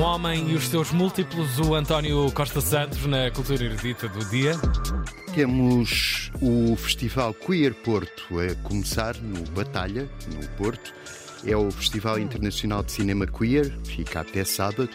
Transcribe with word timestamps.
Um 0.00 0.02
homem 0.02 0.52
e 0.52 0.54
os 0.54 0.66
seus 0.66 0.92
múltiplos, 0.92 1.58
o 1.58 1.74
António 1.74 2.32
Costa 2.32 2.62
Santos, 2.62 3.04
na 3.04 3.30
cultura 3.30 3.64
erudita 3.66 4.08
do 4.08 4.24
dia. 4.30 4.52
Temos 5.34 6.32
o 6.40 6.74
Festival 6.74 7.34
Queer 7.34 7.74
Porto 7.74 8.24
a 8.40 8.54
começar 8.66 9.14
no 9.18 9.42
Batalha, 9.50 10.08
no 10.34 10.48
Porto. 10.56 10.94
É 11.44 11.54
o 11.54 11.70
Festival 11.70 12.18
Internacional 12.18 12.82
de 12.82 12.92
Cinema 12.92 13.26
Queer, 13.26 13.70
fica 13.84 14.20
até 14.20 14.42
sábado. 14.42 14.88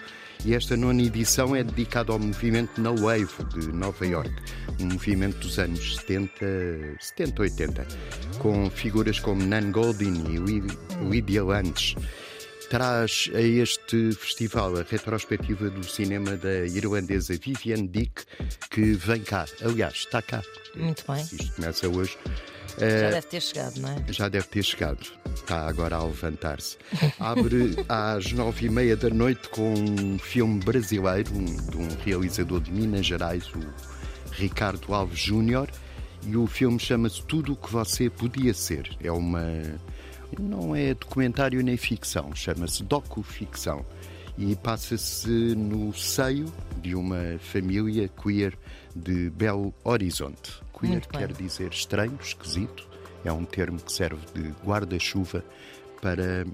E 0.44 0.56
esta 0.56 0.76
nona 0.76 1.04
edição 1.04 1.56
é 1.56 1.64
dedicada 1.64 2.12
ao 2.12 2.18
movimento 2.18 2.82
No 2.82 2.98
Wave 2.98 3.28
de 3.54 3.72
Nova 3.72 4.08
York, 4.08 4.34
um 4.82 4.86
movimento 4.86 5.38
dos 5.38 5.60
anos 5.60 5.98
70, 5.98 6.96
70 7.00 7.42
80, 7.44 7.88
com 8.40 8.72
figuras 8.72 9.20
como 9.20 9.44
Nan 9.44 9.72
Goldin 9.72 10.24
e 10.32 11.06
Lydia 11.08 11.44
Landes 11.44 11.96
traz 12.68 13.30
a 13.34 13.42
este 13.42 14.12
festival 14.14 14.78
a 14.78 14.84
retrospectiva 14.84 15.70
do 15.70 15.84
cinema 15.84 16.36
da 16.36 16.66
irlandesa 16.66 17.34
Viviane 17.38 17.88
Dick, 17.88 18.24
que 18.70 18.94
vem 18.94 19.22
cá. 19.22 19.46
Aliás, 19.62 19.94
está 19.94 20.22
cá. 20.22 20.42
Muito 20.76 21.04
bem. 21.08 21.22
Isto 21.22 21.54
começa 21.54 21.88
hoje. 21.88 22.18
Já 22.78 22.86
uh, 22.86 23.12
deve 23.12 23.28
ter 23.28 23.42
chegado, 23.42 23.78
não 23.80 23.90
é? 23.90 24.06
Já 24.10 24.30
deve 24.30 24.48
ter 24.48 24.64
chegado. 24.64 25.06
Está 25.34 25.68
agora 25.68 25.96
a 25.96 26.04
levantar-se. 26.04 26.78
Abre 27.20 27.76
às 27.88 28.32
nove 28.32 28.66
e 28.66 28.70
meia 28.70 28.96
da 28.98 29.10
noite 29.10 29.48
com 29.50 29.74
um 29.74 30.20
filme 30.20 30.60
brasileiro 30.60 31.32
um, 31.34 31.46
de 31.46 31.78
um 31.78 31.88
realizador 32.04 32.60
de 32.60 32.72
Minas 32.72 33.06
Gerais, 33.06 33.46
o 33.54 33.62
Ricardo 34.32 34.94
Alves 34.94 35.20
Júnior. 35.20 35.70
E 36.28 36.36
o 36.36 36.48
filme 36.48 36.80
chama-se 36.80 37.22
Tudo 37.24 37.54
o 37.54 37.56
que 37.56 37.72
Você 37.72 38.10
Podia 38.10 38.54
Ser. 38.54 38.90
É 39.02 39.12
uma 39.12 39.46
não 40.40 40.76
é 40.76 40.94
documentário 40.94 41.62
nem 41.64 41.78
ficção, 41.78 42.34
chama-se 42.36 42.84
docu-ficção 42.84 43.86
e 44.38 44.56
passa-se 44.56 45.56
no 45.56 45.94
seio 45.94 46.52
de 46.82 46.96
uma 46.96 47.38
família 47.40 48.10
queer 48.10 48.58
de 48.96 49.30
Belo 49.30 49.74
Horizonte. 49.84 50.62
Queer 50.78 51.08
quer 51.08 51.32
dizer 51.32 51.72
estranho, 51.72 52.18
esquisito, 52.22 52.88
é 53.24 53.32
um 53.32 53.46
termo 53.46 53.80
que 53.80 53.92
serve 53.92 54.22
de 54.34 54.54
guarda-chuva 54.66 55.44
para 56.02 56.46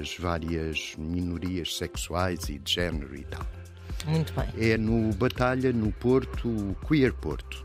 as 0.00 0.16
várias 0.18 0.94
minorias 0.98 1.76
sexuais 1.76 2.48
e 2.48 2.58
de 2.58 2.74
género 2.74 3.16
e 3.16 3.24
tal. 3.24 3.46
Muito 4.06 4.32
bem. 4.32 4.48
É 4.58 4.76
no 4.76 5.12
Batalha, 5.14 5.72
no 5.72 5.92
Porto, 5.92 6.76
Queer 6.86 7.12
Porto. 7.14 7.64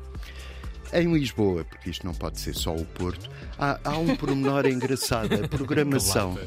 Em 0.95 1.13
Lisboa, 1.13 1.65
porque 1.65 1.89
isto 1.89 2.05
não 2.05 2.13
pode 2.13 2.39
ser 2.39 2.55
só 2.55 2.73
o 2.73 2.85
Porto, 2.85 3.29
há, 3.59 3.79
há 3.83 3.97
um 3.97 4.15
pormenor 4.15 4.65
engraçado. 4.65 5.33
A 5.33 5.47
programação, 5.49 6.39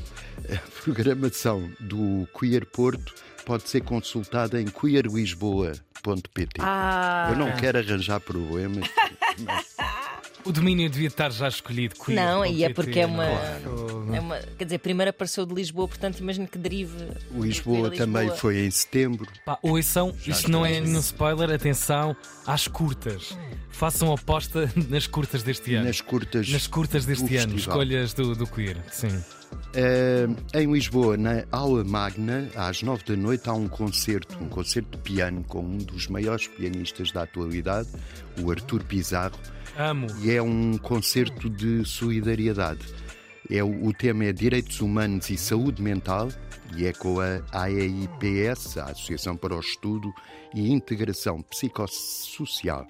a 0.50 0.82
programação 0.82 1.70
do 1.78 2.26
Queer 2.38 2.64
Porto 2.64 3.14
pode 3.44 3.68
ser 3.68 3.82
consultada 3.82 4.60
em 4.60 4.66
queerlisboa.pt. 4.66 6.60
Ah. 6.60 7.28
Eu 7.30 7.36
não 7.38 7.52
quero 7.56 7.78
arranjar 7.78 8.20
problemas, 8.20 8.88
mas 9.38 9.77
o 10.48 10.52
domínio 10.52 10.88
devia 10.88 11.08
estar 11.08 11.30
já 11.30 11.46
escolhido. 11.46 11.94
Queer, 11.94 12.16
não, 12.16 12.44
e 12.44 12.64
é 12.64 12.72
porque 12.72 13.00
é 13.00 13.06
uma, 13.06 13.24
é 13.24 14.20
uma. 14.20 14.38
Quer 14.56 14.64
dizer, 14.64 14.78
primeiro 14.78 15.10
apareceu 15.10 15.44
de 15.44 15.54
Lisboa, 15.54 15.86
portanto 15.86 16.18
imagino 16.20 16.48
que 16.48 16.56
derive. 16.56 16.96
Lisboa, 17.32 17.90
Lisboa. 17.90 17.90
também 17.90 18.34
foi 18.34 18.64
em 18.64 18.70
setembro. 18.70 19.28
Pá, 19.44 19.58
ouçam, 19.62 20.14
isto 20.26 20.50
não 20.50 20.64
é 20.64 20.80
nenhum 20.80 21.00
spoiler, 21.00 21.50
atenção 21.50 22.16
às 22.46 22.66
curtas. 22.66 23.36
Façam 23.68 24.10
aposta 24.12 24.72
nas 24.88 25.06
curtas 25.06 25.42
deste 25.42 25.74
ano. 25.74 25.86
Nas 25.86 26.00
curtas, 26.00 26.48
nas 26.48 26.66
curtas 26.66 27.04
deste 27.04 27.36
ano, 27.36 27.52
festival. 27.52 27.82
escolhas 27.82 28.14
do, 28.14 28.34
do 28.34 28.46
Queer. 28.46 28.78
Sim. 28.90 29.22
Uh, 29.48 30.34
em 30.54 30.72
Lisboa, 30.72 31.16
na 31.16 31.44
Aula 31.52 31.84
Magna, 31.84 32.48
às 32.56 32.82
nove 32.82 33.04
da 33.04 33.14
noite, 33.14 33.48
há 33.48 33.52
um 33.52 33.68
concerto, 33.68 34.36
um 34.42 34.48
concerto 34.48 34.96
de 34.96 35.02
piano 35.02 35.44
com 35.44 35.60
um 35.60 35.76
dos 35.78 36.08
maiores 36.08 36.48
pianistas 36.48 37.12
da 37.12 37.22
atualidade, 37.22 37.88
o 38.40 38.50
Artur 38.50 38.82
Pizarro. 38.84 39.38
Amo. 39.78 40.08
E 40.20 40.32
é 40.32 40.42
um 40.42 40.76
concerto 40.76 41.48
de 41.48 41.84
solidariedade. 41.84 42.84
É, 43.48 43.62
o 43.62 43.92
tema 43.92 44.24
é 44.24 44.32
Direitos 44.32 44.80
Humanos 44.80 45.30
e 45.30 45.36
Saúde 45.38 45.80
Mental 45.80 46.28
e 46.76 46.84
é 46.84 46.92
com 46.92 47.20
a 47.20 47.40
AEIPS, 47.52 48.76
a 48.76 48.86
Associação 48.86 49.36
para 49.36 49.54
o 49.54 49.60
Estudo 49.60 50.12
e 50.52 50.72
Integração 50.72 51.40
Psicossocial. 51.42 52.88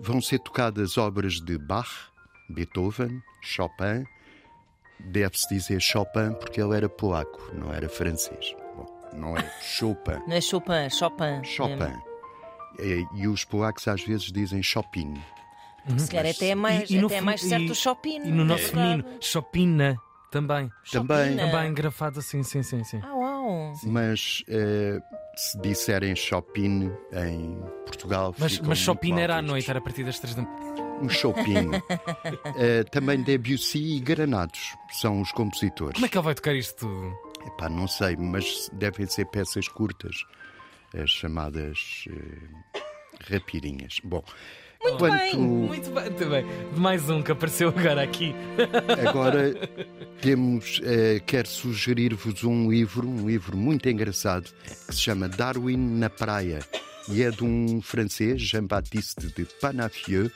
Vão 0.00 0.22
ser 0.22 0.38
tocadas 0.38 0.96
obras 0.96 1.34
de 1.34 1.58
Bach, 1.58 2.10
Beethoven, 2.48 3.22
Chopin. 3.42 4.06
Deve-se 4.98 5.46
dizer 5.54 5.82
Chopin 5.82 6.32
porque 6.40 6.62
ele 6.62 6.74
era 6.74 6.88
polaco, 6.88 7.50
não 7.54 7.74
era 7.74 7.90
francês. 7.90 8.56
Bom, 8.74 8.86
não 9.12 9.36
é 9.36 9.42
Chopin. 9.60 10.18
Não 10.26 10.34
é 10.34 10.40
Chopin, 10.40 10.72
é 10.72 10.88
Chopin. 10.90 11.44
Chopin. 11.44 11.94
E, 12.78 13.06
e 13.14 13.28
os 13.28 13.44
polacos 13.44 13.86
às 13.86 14.02
vezes 14.02 14.32
dizem 14.32 14.62
Chopin. 14.62 15.14
Uhum. 15.88 15.98
Se 15.98 16.10
calhar 16.10 16.34
até 16.34 16.48
é 16.48 16.54
mais, 16.54 16.90
e, 16.90 16.96
e 16.96 17.04
até 17.04 17.16
é 17.16 17.20
mais 17.20 17.40
certo 17.40 17.70
o 17.70 17.74
Chopin. 17.74 18.22
E 18.24 18.30
no 18.30 18.44
nosso 18.44 18.64
é. 18.64 18.68
feminino, 18.68 19.04
Chopina 19.20 19.96
também. 20.30 20.70
Também. 20.90 21.36
Também 21.36 21.74
grafado 21.74 22.18
assim, 22.18 22.42
sim, 22.42 22.62
sim, 22.62 22.84
sim. 22.84 23.00
Ah, 23.02 23.14
uau. 23.14 23.72
Mas 23.84 24.42
uh, 24.48 25.00
se 25.36 25.58
disserem 25.60 26.14
Chopin 26.16 26.90
em 27.12 27.58
Portugal. 27.84 28.34
Mas, 28.38 28.58
mas 28.60 28.78
Chopin 28.78 29.18
era 29.18 29.36
à 29.36 29.42
noite, 29.42 29.70
era 29.70 29.78
a 29.78 29.82
partir 29.82 30.04
das 30.04 30.18
três 30.18 30.34
da 30.34 30.42
um 31.00 31.08
Chopin. 31.08 31.68
uh, 31.68 32.84
também 32.90 33.22
Debussy 33.22 33.96
e 33.96 34.00
Granados 34.00 34.74
são 34.90 35.20
os 35.20 35.30
compositores. 35.32 35.94
Como 35.94 36.06
é 36.06 36.08
que 36.08 36.16
ele 36.16 36.24
vai 36.24 36.34
tocar 36.34 36.54
isto 36.54 36.86
tudo? 36.86 37.16
Epá, 37.46 37.68
não 37.68 37.86
sei, 37.86 38.16
mas 38.16 38.68
devem 38.72 39.06
ser 39.06 39.26
peças 39.26 39.68
curtas, 39.68 40.16
as 40.94 41.10
chamadas 41.10 42.04
uh, 42.10 42.80
rapidinhas. 43.30 44.00
Bom. 44.02 44.22
Muito 44.86 44.98
Quanto... 44.98 45.16
bem, 45.16 45.36
muito 45.36 46.26
bem. 46.30 46.46
Mais 46.76 47.10
um 47.10 47.20
que 47.20 47.32
apareceu 47.32 47.70
agora 47.70 48.02
aqui. 48.02 48.32
Agora 49.08 49.52
temos, 50.20 50.78
uh, 50.78 51.20
quero 51.26 51.48
sugerir-vos 51.48 52.44
um 52.44 52.70
livro, 52.70 53.08
um 53.08 53.28
livro 53.28 53.56
muito 53.56 53.88
engraçado, 53.88 54.48
que 54.86 54.94
se 54.94 55.00
chama 55.00 55.28
Darwin 55.28 55.76
na 55.76 56.08
Praia. 56.08 56.60
E 57.08 57.22
é 57.22 57.30
de 57.30 57.42
um 57.42 57.82
francês, 57.82 58.40
Jean-Baptiste 58.40 59.26
de 59.26 59.44
Panafieux, 59.60 60.30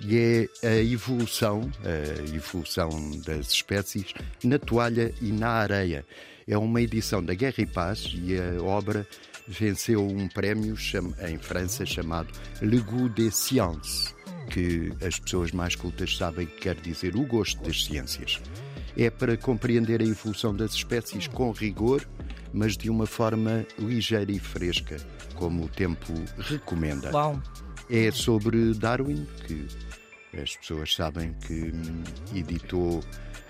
e 0.00 0.48
é 0.62 0.68
a 0.68 0.82
evolução, 0.82 1.70
a 1.82 2.34
evolução 2.34 2.90
das 3.24 3.52
espécies 3.52 4.12
na 4.44 4.58
toalha 4.58 5.14
e 5.22 5.32
na 5.32 5.48
areia. 5.48 6.04
É 6.46 6.56
uma 6.58 6.80
edição 6.82 7.24
da 7.24 7.32
Guerra 7.32 7.56
e 7.58 7.66
Paz 7.66 8.06
e 8.14 8.36
a 8.38 8.62
obra 8.62 9.06
venceu 9.48 10.06
um 10.06 10.28
prémio 10.28 10.76
em 11.26 11.38
França 11.38 11.86
chamado 11.86 12.28
Le 12.60 12.80
Goût 12.80 13.08
des 13.08 13.34
Sciences, 13.34 14.14
que 14.50 14.92
as 15.04 15.18
pessoas 15.18 15.52
mais 15.52 15.74
cultas 15.74 16.16
sabem 16.16 16.46
que 16.46 16.60
quer 16.60 16.76
dizer 16.76 17.16
o 17.16 17.24
gosto 17.24 17.62
das 17.62 17.84
ciências. 17.84 18.40
É 18.96 19.10
para 19.10 19.36
compreender 19.36 20.00
a 20.00 20.04
evolução 20.04 20.54
das 20.54 20.72
espécies 20.72 21.26
com 21.26 21.50
rigor, 21.52 22.06
mas 22.52 22.76
de 22.76 22.90
uma 22.90 23.06
forma 23.06 23.66
ligeira 23.78 24.30
e 24.30 24.38
fresca, 24.38 24.96
como 25.34 25.64
o 25.64 25.68
tempo 25.68 26.12
recomenda. 26.38 27.10
Uau. 27.12 27.40
É 27.90 28.10
sobre 28.10 28.74
Darwin, 28.74 29.26
que 29.46 29.66
as 30.38 30.56
pessoas 30.56 30.94
sabem 30.94 31.32
que 31.46 31.72
editou 32.34 33.02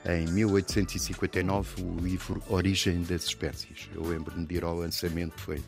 em 0.09 0.27
1859 0.27 1.83
o 1.83 2.01
livro 2.01 2.43
Origem 2.49 3.03
das 3.03 3.25
Espécies. 3.25 3.91
Eu 3.95 4.07
lembro-me 4.07 4.47
de 4.47 4.55
ir 4.57 4.65
ao 4.65 4.77
lançamento, 4.77 5.39
foi 5.39 5.61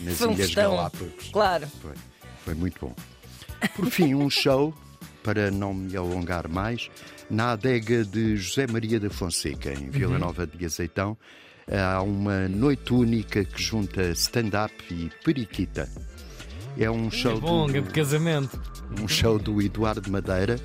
nas 0.00 0.16
foi 0.16 0.28
um 0.28 0.32
Ilhas 0.32 0.54
Galápagos. 0.54 1.30
Claro. 1.30 1.66
Foi, 1.80 1.94
foi 2.44 2.54
muito 2.54 2.78
bom. 2.80 2.94
Por 3.76 3.86
fim, 3.90 4.14
um 4.14 4.30
show, 4.30 4.74
para 5.22 5.50
não 5.50 5.74
me 5.74 5.96
alongar 5.96 6.48
mais, 6.48 6.90
na 7.28 7.52
adega 7.52 8.04
de 8.04 8.36
José 8.36 8.66
Maria 8.66 8.98
da 8.98 9.10
Fonseca, 9.10 9.72
em 9.72 9.90
Vila 9.90 10.14
uhum. 10.14 10.18
Nova 10.18 10.46
de 10.46 10.64
Azeitão, 10.64 11.16
há 11.70 12.02
uma 12.02 12.48
noite 12.48 12.92
única 12.92 13.44
que 13.44 13.62
junta 13.62 14.10
stand-up 14.10 14.74
e 14.90 15.10
periquita. 15.22 15.88
É 16.78 16.90
um 16.90 17.10
show 17.10 17.36
é 17.36 17.40
bom, 17.40 17.66
do, 17.66 17.82
de 17.82 17.90
casamento. 17.90 18.60
Um 19.00 19.06
show 19.06 19.38
do 19.38 19.60
Eduardo 19.60 20.10
Madeira 20.10 20.58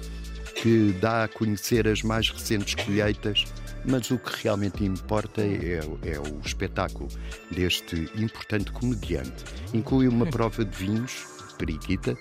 que 0.57 0.92
dá 0.94 1.24
a 1.24 1.27
conhecer 1.27 1.88
as 1.88 2.01
mais 2.01 2.30
recentes 2.30 2.74
colheitas, 2.83 3.45
mas 3.86 4.09
o 4.09 4.18
que 4.18 4.44
realmente 4.44 4.83
importa 4.83 5.42
é, 5.42 5.80
é 6.04 6.19
o 6.19 6.39
espetáculo 6.44 7.07
deste 7.51 8.09
importante 8.15 8.71
comediante. 8.71 9.45
Inclui 9.74 10.07
uma 10.07 10.25
prova 10.31 10.65
de 10.65 10.75
vinhos, 10.75 11.27
periquita, 11.57 12.18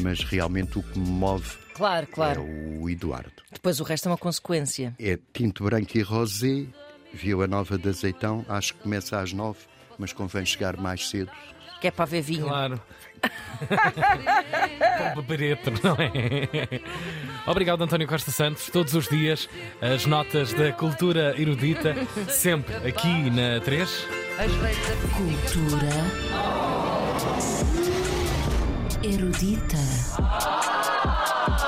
mas 0.00 0.20
realmente 0.20 0.78
o 0.78 0.82
que 0.82 0.98
me 0.98 1.08
move 1.08 1.56
claro, 1.72 2.06
claro. 2.08 2.42
é 2.42 2.78
o 2.78 2.90
Eduardo. 2.90 3.42
Depois 3.50 3.80
o 3.80 3.84
resto 3.84 4.08
é 4.08 4.12
uma 4.12 4.18
consequência. 4.18 4.94
É 4.98 5.18
tinto 5.32 5.64
branco 5.64 5.96
e 5.96 6.02
rosé, 6.02 6.66
Vila 7.12 7.46
Nova 7.46 7.78
de 7.78 7.88
Azeitão, 7.88 8.44
acho 8.48 8.74
que 8.74 8.80
começa 8.80 9.18
às 9.18 9.32
nove, 9.32 9.60
mas 9.98 10.12
convém 10.12 10.44
chegar 10.44 10.76
mais 10.76 11.08
cedo. 11.08 11.30
Que 11.80 11.86
é 11.86 11.90
para 11.90 12.04
ver 12.04 12.20
vinho. 12.20 12.46
Claro. 12.46 12.80
Papareto, 15.14 15.70
não 15.82 15.94
é? 15.94 16.80
Obrigado, 17.46 17.82
António 17.82 18.06
Costa 18.06 18.30
Santos. 18.30 18.68
Todos 18.72 18.94
os 18.94 19.08
dias, 19.08 19.48
as 19.80 20.06
notas 20.06 20.52
da 20.52 20.72
cultura 20.72 21.34
erudita, 21.40 21.94
sempre 22.28 22.74
aqui 22.76 23.30
na 23.30 23.60
3. 23.60 24.06
Cultura 25.16 25.88
erudita. 29.02 29.78